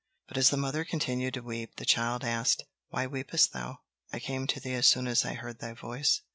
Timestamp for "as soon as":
4.73-5.23